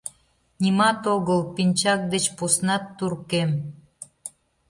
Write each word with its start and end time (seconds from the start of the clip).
Нимат 0.61 1.01
огыл, 1.15 1.39
пинчак 1.55 2.01
деч 2.13 2.25
поснат 2.37 2.83
туркем... 2.97 3.51